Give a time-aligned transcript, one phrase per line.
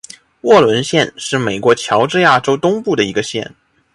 [0.41, 3.53] 沃伦县是美国乔治亚州东部的一个县。